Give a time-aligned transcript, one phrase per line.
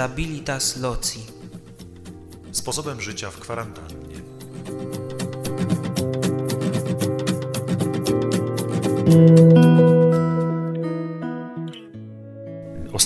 [0.00, 1.20] Stabilitas loci.
[2.52, 4.20] Sposobem życia w kwarantannie.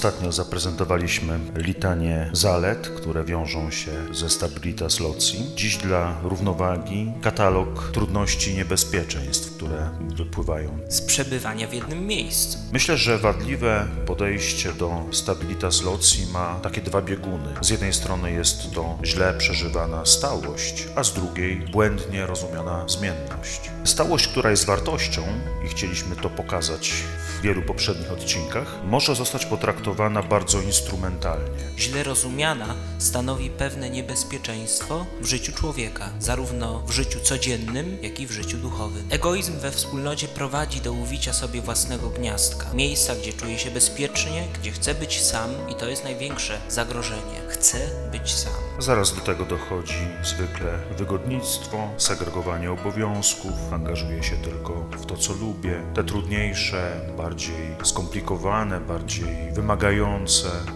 [0.04, 5.38] Ostatnio zaprezentowaliśmy litanie zalet, które wiążą się ze Stabilitas Loci.
[5.56, 12.58] Dziś dla równowagi katalog trudności i niebezpieczeństw, które wypływają Z przebywania w jednym miejscu.
[12.72, 17.54] Myślę, że wadliwe podejście do Stabilitas Loci ma takie dwa bieguny.
[17.60, 23.70] Z jednej strony jest to źle przeżywana stałość, a z drugiej błędnie rozumiana zmienność.
[23.84, 25.22] Stałość, która jest wartością,
[25.66, 26.92] i chcieliśmy to pokazać
[27.38, 29.93] w wielu poprzednich odcinkach, może zostać potraktowana
[30.28, 31.64] bardzo instrumentalnie.
[31.78, 38.30] Źle rozumiana stanowi pewne niebezpieczeństwo w życiu człowieka, zarówno w życiu codziennym, jak i w
[38.30, 39.06] życiu duchowym.
[39.10, 44.72] Egoizm we wspólnocie prowadzi do uwicia sobie własnego gniazdka, miejsca, gdzie czuje się bezpiecznie, gdzie
[44.72, 47.40] chce być sam i to jest największe zagrożenie.
[47.48, 47.78] Chce
[48.12, 48.52] być sam.
[48.78, 55.82] Zaraz do tego dochodzi zwykle wygodnictwo, segregowanie obowiązków, angażuję się tylko w to, co lubię.
[55.94, 59.83] Te trudniejsze, bardziej skomplikowane, bardziej wymagające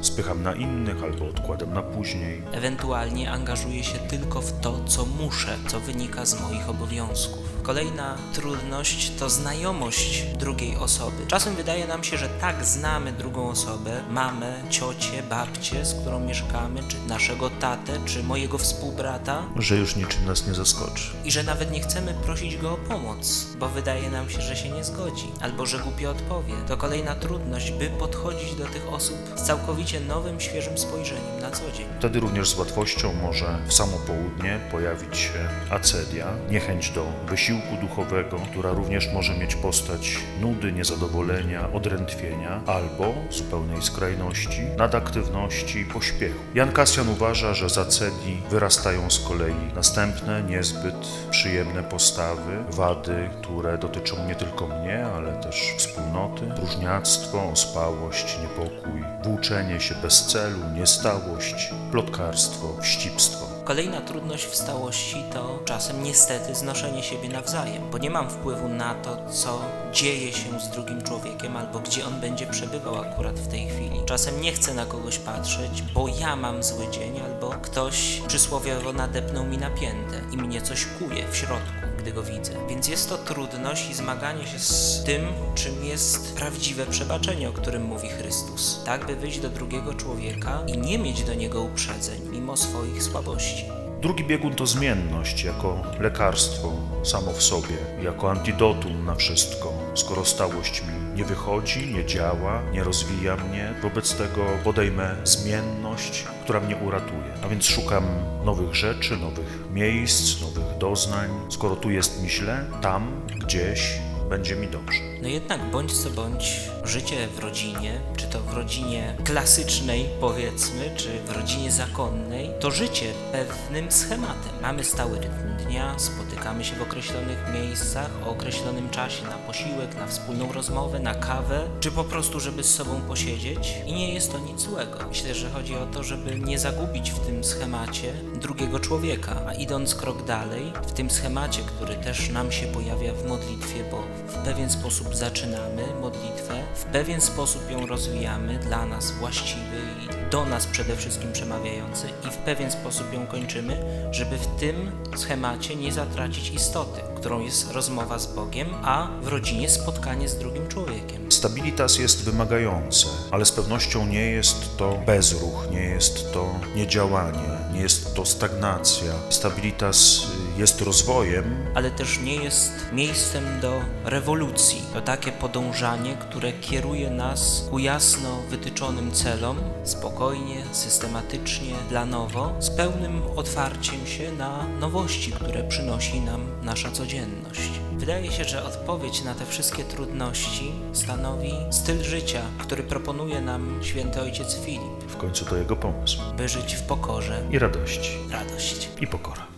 [0.00, 2.42] spycham na innych albo odkładam na później.
[2.52, 7.57] Ewentualnie angażuję się tylko w to, co muszę, co wynika z moich obowiązków.
[7.68, 11.26] Kolejna trudność to znajomość drugiej osoby.
[11.26, 16.80] Czasem wydaje nam się, że tak znamy drugą osobę, mamę, ciocię, babcię, z którą mieszkamy,
[16.88, 21.10] czy naszego tatę, czy mojego współbrata, Że już niczym nas nie zaskoczy.
[21.24, 24.68] i że nawet nie chcemy prosić go o pomoc, bo wydaje nam się, że się
[24.70, 26.54] nie zgodzi, albo że głupio odpowie.
[26.68, 31.72] To kolejna trudność, by podchodzić do tych osób z całkowicie nowym, świeżym spojrzeniem na co
[31.72, 31.86] dzień.
[31.98, 38.36] Wtedy również z łatwością może w samo południe pojawić się acedia, niechęć do wysiłku duchowego,
[38.50, 46.38] która również może mieć postać nudy, niezadowolenia, odrętwienia albo zupełnej skrajności, nadaktywności i pośpiechu.
[46.54, 53.78] Jan Kasjan uważa, że z acedii wyrastają z kolei następne niezbyt przyjemne postawy, wady, które
[53.78, 61.70] dotyczą nie tylko mnie, ale też wspólnoty, próżniactwo, ospałość, niepokój, włóczenie się bez celu, niestałość,
[61.90, 63.47] plotkarstwo, wścibstwo.
[63.68, 68.94] Kolejna trudność w stałości to czasem niestety znoszenie siebie nawzajem, bo nie mam wpływu na
[68.94, 69.60] to, co
[69.92, 74.04] dzieje się z drugim człowiekiem albo gdzie on będzie przebywał akurat w tej chwili.
[74.06, 79.44] Czasem nie chcę na kogoś patrzeć, bo ja mam zły dzień albo ktoś przysłowiowo nadepnął
[79.44, 82.52] mi na piętę i mnie coś kuje w środku gdy go widzę.
[82.68, 85.22] Więc jest to trudność i zmaganie się z tym,
[85.54, 88.80] czym jest prawdziwe przebaczenie, o którym mówi Chrystus.
[88.84, 93.64] Tak, by wyjść do drugiego człowieka i nie mieć do niego uprzedzeń, mimo swoich słabości.
[94.00, 96.72] Drugi biegun to zmienność jako lekarstwo
[97.02, 99.72] samo w sobie, jako antidotum na wszystko.
[99.98, 106.60] Skoro stałość mi nie wychodzi, nie działa, nie rozwija mnie, wobec tego podejmę zmienność, która
[106.60, 107.34] mnie uratuje.
[107.44, 108.04] A więc szukam
[108.44, 111.30] nowych rzeczy, nowych miejsc, nowych doznań.
[111.48, 113.98] Skoro tu jest mi źle, tam gdzieś
[114.30, 114.98] będzie mi dobrze.
[115.22, 121.08] No jednak bądź co bądź, życie w rodzinie, czy to w rodzinie klasycznej powiedzmy, czy
[121.26, 124.52] w rodzinie zakonnej, to życie pewnym schematem.
[124.62, 130.06] Mamy stały rytm dnia, spotykamy się w określonych miejscach, o określonym czasie na posiłek, na
[130.06, 134.38] wspólną rozmowę, na kawę, czy po prostu, żeby z sobą posiedzieć i nie jest to
[134.38, 134.98] nic złego.
[135.08, 139.94] Myślę, że chodzi o to, żeby nie zagubić w tym schemacie drugiego człowieka, a idąc
[139.94, 144.70] krok dalej, w tym schemacie, który też nam się pojawia w modlitwie, bo w pewien
[144.70, 150.96] sposób zaczynamy modlitwę, w pewien sposób ją rozwijamy dla nas właściwy i do nas przede
[150.96, 157.00] wszystkim przemawiający i w pewien sposób ją kończymy, żeby w tym schemacie nie zatracić istoty,
[157.16, 161.32] którą jest rozmowa z Bogiem, a w rodzinie spotkanie z drugim człowiekiem.
[161.32, 167.80] Stabilitas jest wymagające, ale z pewnością nie jest to bezruch, nie jest to niedziałanie, nie
[167.80, 169.12] jest to stagnacja.
[169.30, 170.26] Stabilitas
[170.58, 174.82] jest rozwojem, ale też nie jest miejscem do rewolucji.
[174.94, 183.22] To takie podążanie, które kieruje nas ku jasno wytyczonym celom, spokojnie, systematycznie, planowo, z pełnym
[183.36, 187.70] otwarciem się na nowości, które przynosi nam nasza codzienność.
[187.96, 194.20] Wydaje się, że odpowiedź na te wszystkie trudności stanowi styl życia, który proponuje nam święty
[194.20, 196.18] ojciec Filip, w końcu to jego pomysł.
[196.36, 198.88] by żyć w pokorze, I radości, radość.
[199.00, 199.57] i pokora.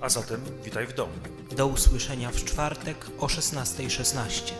[0.00, 1.12] A zatem witaj w domu.
[1.56, 4.52] Do usłyszenia w czwartek o 16.16.